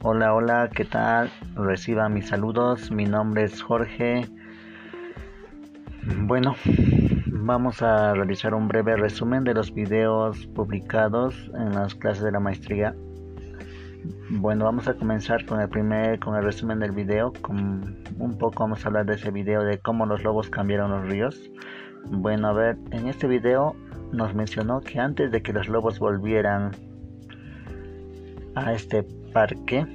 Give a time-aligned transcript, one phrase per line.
[0.00, 1.28] Hola, hola, ¿qué tal?
[1.56, 4.28] Reciba mis saludos, mi nombre es Jorge.
[6.20, 6.54] Bueno,
[7.26, 12.38] vamos a realizar un breve resumen de los videos publicados en las clases de la
[12.38, 12.94] maestría.
[14.30, 17.32] Bueno, vamos a comenzar con el primer, con el resumen del video.
[17.42, 21.08] Con un poco vamos a hablar de ese video de cómo los lobos cambiaron los
[21.08, 21.50] ríos.
[22.04, 23.74] Bueno, a ver, en este video
[24.12, 26.70] nos mencionó que antes de que los lobos volvieran
[28.66, 29.86] a este parque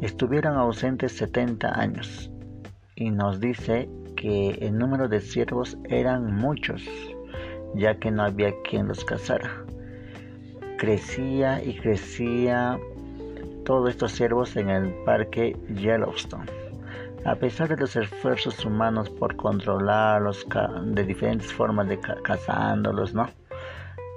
[0.00, 2.30] estuvieron ausentes 70 años.
[2.96, 6.82] Y nos dice que el número de ciervos eran muchos
[7.74, 9.64] ya que no había quien los cazara.
[10.78, 12.78] Crecía y crecía
[13.64, 16.50] todos estos ciervos en el parque Yellowstone.
[17.24, 20.46] A pesar de los esfuerzos humanos por controlarlos
[20.84, 23.28] de diferentes formas de cazándolos no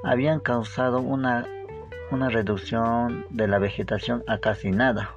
[0.06, 1.46] habían causado una
[2.14, 5.12] una reducción de la vegetación a casi nada.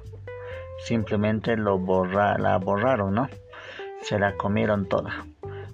[0.85, 3.29] Simplemente lo la borraron, ¿no?
[4.01, 5.25] Se la comieron toda.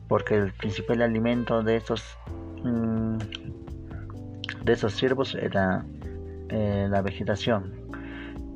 [0.07, 2.17] Porque el principal alimento de esos
[2.63, 3.17] mm,
[4.63, 5.85] de esos ciervos era
[6.49, 7.73] eh, la vegetación.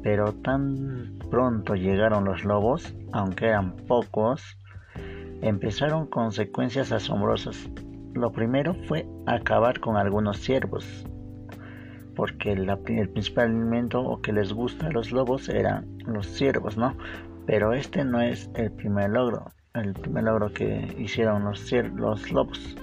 [0.03, 4.57] Pero tan pronto llegaron los lobos, aunque eran pocos,
[5.41, 7.69] empezaron consecuencias asombrosas.
[8.13, 11.05] Lo primero fue acabar con algunos ciervos,
[12.17, 16.97] porque el principal alimento o que les gusta a los lobos eran los ciervos, ¿no?
[17.45, 22.75] Pero este no es el primer logro, el primer logro que hicieron los, los lobos.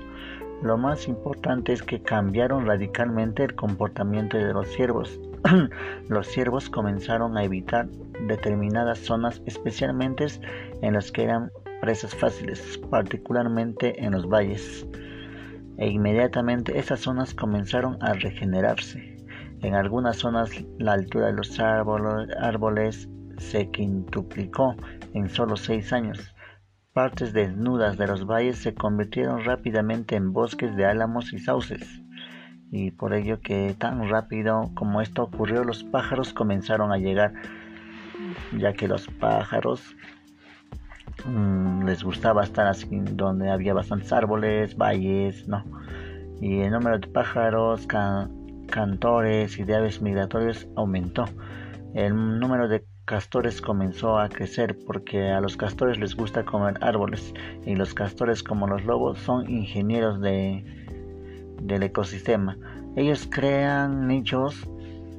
[0.63, 5.21] Lo más importante es que cambiaron radicalmente el comportamiento de los ciervos.
[6.09, 7.89] los ciervos comenzaron a evitar
[8.29, 10.29] determinadas zonas, especialmente
[10.81, 14.87] en las que eran presas fáciles, particularmente en los valles.
[15.77, 19.14] E inmediatamente esas zonas comenzaron a regenerarse.
[19.65, 24.77] En algunas zonas la altura de los árboles, se quintuplicó
[25.15, 26.35] en solo seis años.
[26.93, 32.03] Partes desnudas de los valles se convirtieron rápidamente en bosques de álamos y sauces.
[32.71, 37.33] Y por ello que tan rápido como esto ocurrió, los pájaros comenzaron a llegar,
[38.53, 39.97] ya que los pájaros
[41.25, 45.65] mm, les gustaba estar así donde había bastantes árboles, valles, ¿no?
[46.43, 47.87] Y el número de pájaros
[48.75, 51.27] cantores y de aves migratorias aumentó.
[51.95, 57.33] El número de castores comenzó a crecer porque a los castores les gusta comer árboles
[57.65, 60.65] y los castores como los lobos son ingenieros de,
[61.63, 62.59] del ecosistema.
[62.97, 64.69] Ellos crean nichos,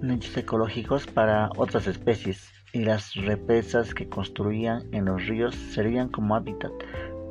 [0.02, 6.36] nichos ecológicos para otras especies y las represas que construían en los ríos serían como
[6.36, 6.74] hábitat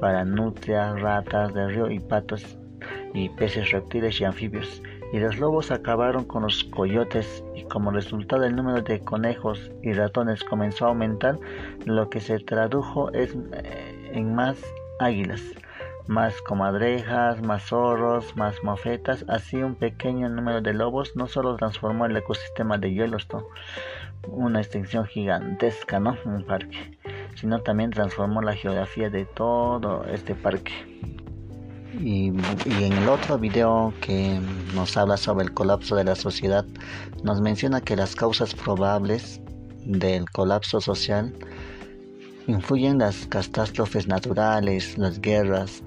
[0.00, 2.56] para nutrias, ratas de río y patos
[3.12, 4.82] y peces reptiles y anfibios
[5.14, 9.92] y los lobos acabaron con los coyotes y como resultado el número de conejos y
[9.92, 11.38] ratones comenzó a aumentar,
[11.84, 14.58] lo que se tradujo es, eh, en más
[14.98, 15.40] águilas,
[16.08, 22.06] más comadrejas, más zorros, más mofetas, así un pequeño número de lobos no solo transformó
[22.06, 23.46] el ecosistema de Yellowstone,
[24.26, 26.16] una extensión gigantesca, ¿no?
[26.24, 26.98] Un parque,
[27.36, 30.72] sino también transformó la geografía de todo este parque.
[32.00, 34.40] Y, en el otro video que
[34.74, 36.64] nos habla sobre el colapso de la sociedad,
[37.22, 39.40] nos menciona que las causas probables
[39.84, 41.34] del colapso social
[42.46, 45.82] influyen las catástrofes naturales, las guerras,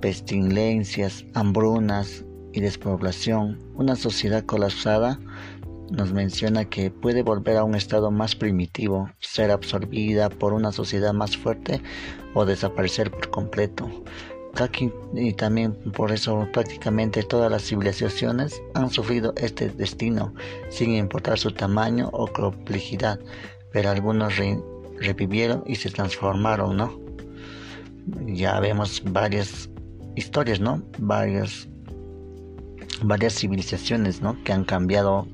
[0.00, 3.58] pestilencias, hambrunas y despoblación.
[3.74, 5.18] Una sociedad colapsada
[5.90, 11.12] nos menciona que puede volver a un estado más primitivo, ser absorbida por una sociedad
[11.12, 11.82] más fuerte
[12.34, 13.90] o desaparecer por completo
[15.14, 20.32] y también por eso prácticamente todas las civilizaciones han sufrido este destino,
[20.70, 23.18] sin importar su tamaño o complejidad,
[23.72, 24.34] pero algunos
[25.00, 26.98] revivieron y se transformaron, ¿no?
[28.26, 29.68] Ya vemos varias
[30.14, 30.82] historias, ¿no?
[30.98, 31.68] Varias,
[33.02, 34.42] varias civilizaciones, ¿no?
[34.44, 35.26] Que han cambiado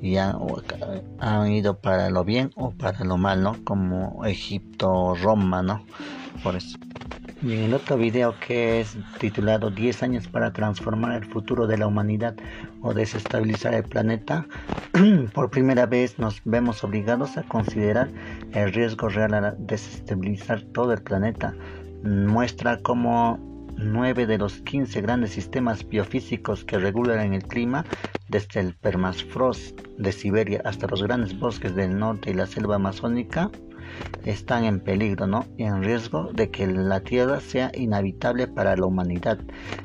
[0.00, 3.56] y han, ido para lo bien o para lo mal, ¿no?
[3.64, 5.84] Como Egipto, Roma, ¿no?
[6.42, 6.78] Por eso.
[7.42, 11.76] Y en el otro video que es titulado 10 años para transformar el futuro de
[11.76, 12.34] la humanidad
[12.80, 14.46] o desestabilizar el planeta,
[15.34, 18.08] por primera vez nos vemos obligados a considerar
[18.52, 21.54] el riesgo real a desestabilizar todo el planeta.
[22.02, 23.38] Muestra cómo
[23.76, 27.84] 9 de los 15 grandes sistemas biofísicos que regulan el clima,
[28.28, 33.50] desde el permafrost de Siberia hasta los grandes bosques del norte y la selva amazónica,
[34.24, 35.46] están en peligro, ¿no?
[35.56, 39.38] En riesgo de que la Tierra sea inhabitable para la humanidad.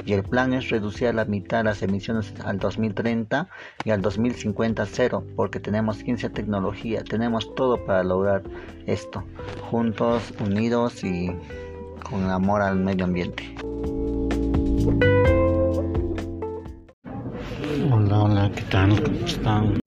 [0.06, 3.48] Y el plan es reducir a la mitad las emisiones al 2030
[3.86, 8.44] y al 2050 cero, porque tenemos ciencia, tecnología, tenemos todo para lograr
[8.86, 9.24] esto,
[9.70, 11.32] juntos, unidos y
[12.10, 13.56] con amor al medio ambiente.
[17.92, 19.04] Hola, hola, ¿qué tal?
[19.04, 19.81] ¿Cómo están?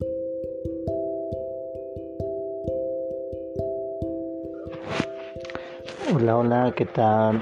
[6.24, 7.38] Hola, hola, ¿qué tal?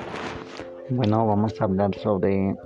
[0.90, 2.56] Bueno, vamos a hablar sobre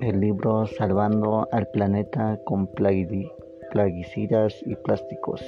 [0.00, 5.42] el libro Salvando al planeta con plaguicidas y plásticos.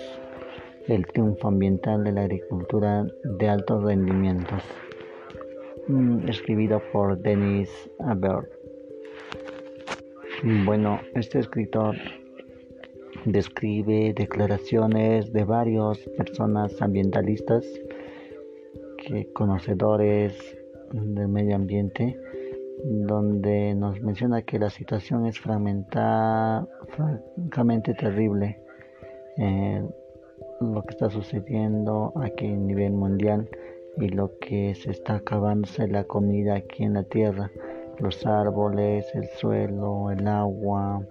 [0.87, 4.63] El triunfo ambiental de la agricultura de altos rendimientos.
[5.89, 7.69] Mm, escribido por Denis
[7.99, 8.49] Aber.
[10.65, 11.97] Bueno, este escritor
[13.27, 17.67] describe declaraciones de varias personas ambientalistas
[19.33, 20.35] conocedores
[20.93, 22.19] del medio ambiente,
[22.85, 28.61] donde nos menciona que la situación es fragmentada, francamente terrible.
[29.37, 29.83] Eh,
[30.61, 33.49] lo que está sucediendo aquí a nivel mundial
[33.97, 37.51] y lo que se está acabándose la comida aquí en la tierra,
[37.99, 41.03] los árboles, el suelo, el agua,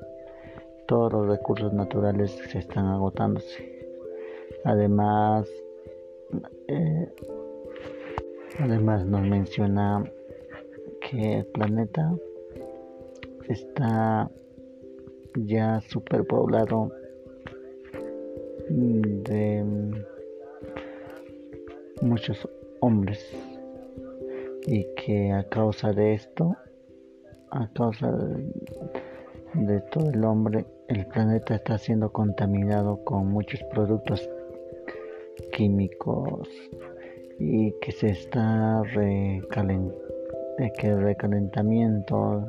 [0.88, 3.77] todos los recursos naturales se están agotándose.
[4.63, 5.47] Además,
[6.67, 7.09] eh,
[8.59, 10.03] Además nos menciona
[11.01, 12.15] que el planeta
[13.47, 14.29] está
[15.35, 16.91] ya superpoblado
[18.69, 19.63] de
[22.01, 22.47] muchos
[22.79, 23.19] hombres.
[24.65, 26.57] Y que a causa de esto,
[27.51, 28.11] a causa
[29.53, 34.29] de, todo el hombre, el planeta está siendo contaminado con muchos productos
[35.53, 36.49] químicos
[37.39, 40.07] y que se está recalentando
[40.78, 42.48] que el recalentamiento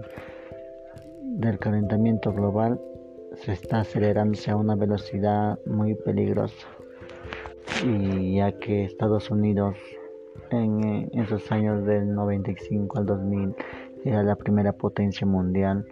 [1.23, 2.81] del calentamiento global
[3.35, 6.67] se está acelerándose a una velocidad muy peligrosa.
[7.85, 9.76] Y ya que Estados Unidos
[10.50, 13.55] en esos años del 95 al 2000
[14.05, 15.84] era la primera potencia mundial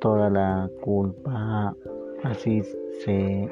[0.00, 1.74] toda la culpa
[2.22, 2.62] así
[3.04, 3.48] se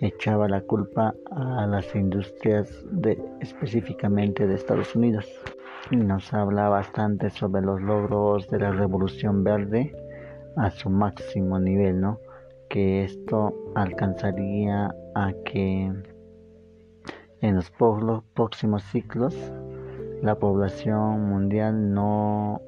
[0.00, 5.26] echaba la culpa a las industrias de, específicamente de Estados Unidos.
[5.90, 9.94] Nos habla bastante sobre los logros de la revolución verde
[10.56, 12.20] a su máximo nivel, ¿no?
[12.68, 15.92] Que esto alcanzaría a que
[17.40, 17.70] en los
[18.34, 19.36] próximos ciclos
[20.22, 22.62] la población mundial no,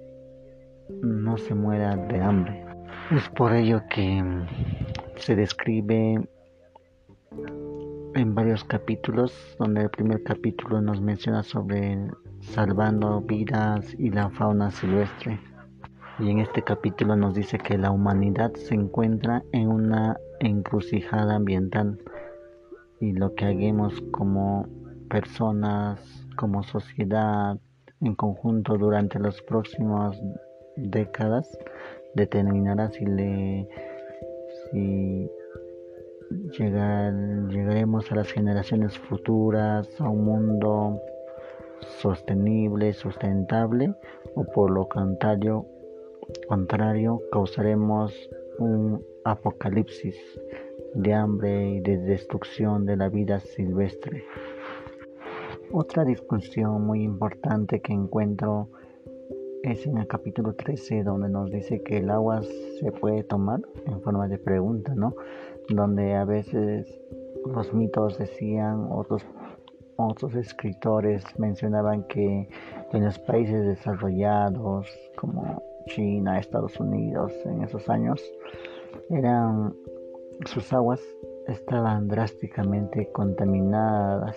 [1.01, 2.67] no se muera de hambre.
[3.11, 4.23] Es por ello que
[5.17, 6.29] se describe
[8.15, 11.99] en varios capítulos, donde el primer capítulo nos menciona sobre
[12.41, 15.39] salvando vidas y la fauna silvestre.
[16.19, 21.99] Y en este capítulo nos dice que la humanidad se encuentra en una encrucijada ambiental
[23.01, 24.67] y lo que hagamos como
[25.11, 27.59] personas, como sociedad,
[28.01, 30.21] en conjunto durante las próximas
[30.77, 31.49] décadas
[32.15, 33.69] determinará si le
[34.71, 35.31] si
[36.31, 37.13] llegar,
[37.49, 41.01] llegaremos a las generaciones futuras, a un mundo
[42.01, 43.95] sostenible, sustentable,
[44.35, 45.67] o por lo contrario,
[46.49, 48.13] contrario causaremos
[48.59, 50.17] un apocalipsis
[50.95, 54.25] de hambre y de destrucción de la vida silvestre.
[55.73, 58.69] Otra discusión muy importante que encuentro
[59.63, 62.41] es en el capítulo 13 donde nos dice que el agua
[62.81, 65.15] se puede tomar en forma de pregunta, ¿no?
[65.69, 66.87] Donde a veces
[67.47, 69.25] los mitos decían, otros,
[69.97, 72.49] otros escritores mencionaban que
[72.93, 78.21] en los países desarrollados como China, Estados Unidos, en esos años,
[79.11, 79.75] eran
[80.45, 81.01] sus aguas
[81.47, 84.37] estaban drásticamente contaminadas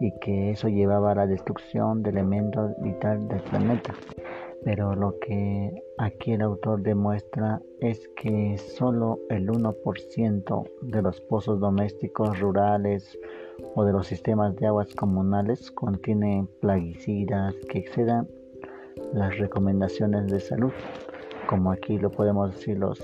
[0.00, 3.94] y que eso llevaba a la destrucción de elementos vitales del planeta
[4.66, 11.60] pero lo que aquí el autor demuestra es que solo el 1% de los pozos
[11.60, 13.16] domésticos rurales
[13.76, 18.26] o de los sistemas de aguas comunales contienen plaguicidas que excedan
[19.12, 20.72] las recomendaciones de salud,
[21.48, 23.00] como aquí lo podemos decir los,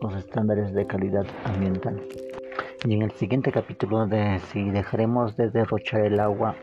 [0.00, 2.00] los estándares de calidad ambiental.
[2.86, 6.56] Y en el siguiente capítulo de si dejaremos de derrochar el agua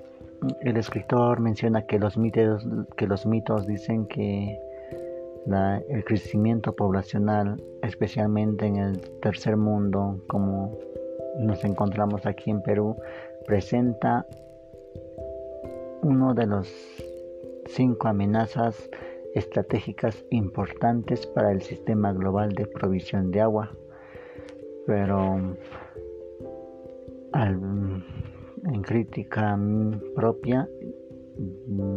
[0.62, 2.65] el escritor menciona que los mitos,
[2.98, 4.60] que los mitos dicen que
[5.89, 10.77] el crecimiento poblacional, especialmente en el tercer mundo, como
[11.39, 12.96] nos encontramos aquí en Perú,
[13.48, 14.25] presenta
[16.01, 16.72] uno de los
[17.65, 18.89] cinco amenazas
[19.34, 23.72] estratégicas importantes para el sistema global de provisión de agua.
[24.86, 25.55] Pero
[28.66, 29.58] en crítica
[30.16, 30.68] propia,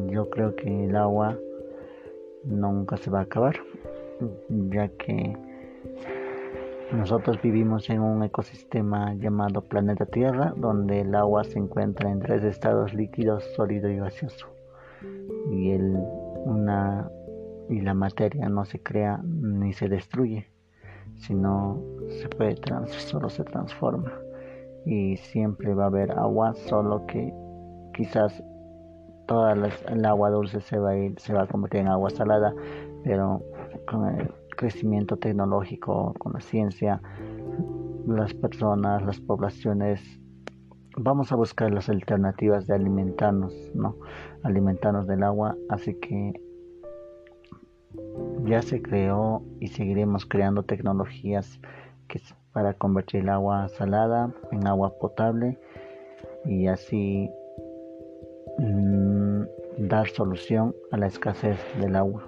[0.09, 1.39] yo creo que el agua
[2.45, 3.57] nunca se va a acabar,
[4.49, 5.37] ya que
[6.93, 12.45] nosotros vivimos en un ecosistema llamado planeta Tierra, donde el agua se encuentra en tres
[12.45, 14.49] estados líquidos, sólido y gaseoso.
[15.51, 15.97] Y, el,
[16.45, 17.11] una,
[17.69, 20.47] y la materia no se crea ni se destruye,
[21.17, 21.83] sino
[22.21, 22.57] se puede
[22.89, 24.22] solo se transforma.
[24.85, 27.33] Y siempre va a haber agua, solo que
[27.95, 28.43] quizás
[29.27, 32.55] toda el agua dulce se va a ir, se va a convertir en agua salada,
[33.05, 33.43] pero
[33.87, 37.01] con el crecimiento tecnológico, con la ciencia,
[38.07, 40.01] las personas, las poblaciones,
[40.97, 43.97] vamos a buscar las alternativas de alimentarnos, ¿no?
[44.43, 46.33] Alimentarnos del agua, así que
[48.45, 51.61] ya se creó y seguiremos creando tecnologías
[52.09, 52.21] que
[52.53, 55.59] para convertir el agua salada en agua potable
[56.45, 57.31] y así
[58.59, 59.43] mm,
[59.89, 62.27] dar solución a la escasez del agua.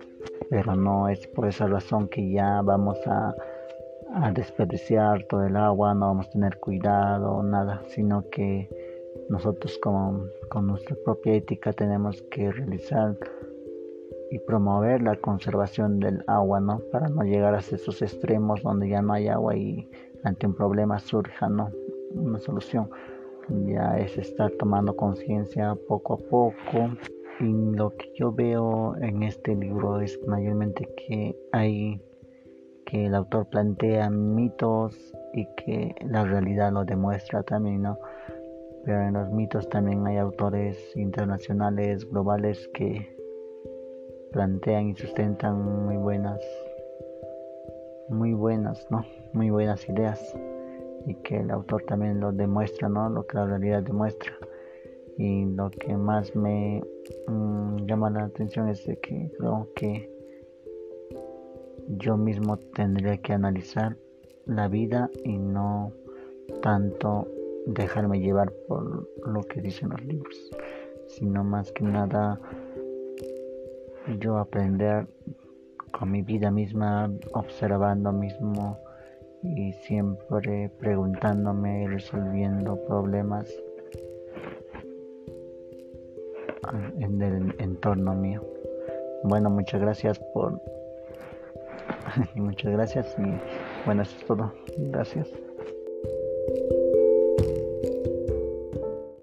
[0.51, 3.35] Pero no es por esa razón que ya vamos a,
[4.33, 8.69] desperdiciar todo el agua, no vamos a tener cuidado, nada, sino que
[9.29, 13.17] nosotros como, con nuestra propia ética tenemos que realizar
[14.35, 16.81] y promover la conservación del agua, ¿no?
[16.91, 19.89] Para no llegar a esos extremos donde ya no hay agua y
[20.25, 21.71] ante un problema surja, ¿no?
[22.17, 22.91] Una solución.
[23.65, 26.97] Ya es estar tomando conciencia poco a poco
[27.39, 27.45] y
[27.77, 32.03] lo que yo veo en este libro es mayormente que hay
[32.87, 37.99] que el autor plantea mitos y que la realidad lo demuestra también, ¿no?
[38.85, 43.15] Pero en los mitos también hay autores internacionales, globales que
[44.35, 46.41] plantean y sustentan muy buenas,
[48.09, 49.07] muy buenas, ¿no?
[49.33, 50.21] Muy buenas ideas
[51.07, 53.09] y que el autor también lo demuestra, ¿no?
[53.09, 54.33] Lo que la realidad demuestra
[55.17, 56.83] y lo que más me
[57.29, 60.11] mm, llama la atención es de que creo que
[61.87, 63.97] yo mismo tendría que analizar
[64.47, 65.93] la vida y no
[66.61, 67.29] tanto
[67.67, 70.51] dejarme llevar por lo que dicen los libros,
[71.07, 72.41] sino más que nada
[74.19, 75.07] yo aprender
[75.93, 78.79] con mi vida misma, observando mismo
[79.43, 83.49] y siempre preguntándome, resolviendo problemas
[86.99, 88.43] en el entorno mío.
[89.25, 90.61] Bueno, muchas gracias por...
[92.35, 93.41] muchas gracias y
[93.85, 94.53] bueno, eso es todo.
[94.77, 95.29] Gracias.